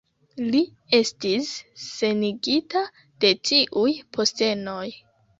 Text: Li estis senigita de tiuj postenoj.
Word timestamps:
Li 0.53 0.59
estis 0.99 1.49
senigita 1.87 2.81
de 3.25 3.31
tiuj 3.49 3.93
postenoj. 4.19 4.87